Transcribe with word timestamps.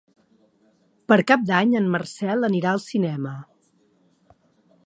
Per 1.11 1.17
Cap 1.31 1.43
d'Any 1.51 1.77
en 1.81 1.91
Marcel 1.97 2.49
anirà 2.49 2.73
al 2.73 2.83
cinema. 2.89 3.39